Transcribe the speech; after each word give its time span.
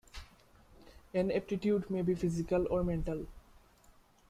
An 1.13 1.31
aptitude 1.31 1.87
may 1.91 2.01
be 2.01 2.15
physical 2.15 2.65
or 2.71 2.83
mental. 2.83 3.27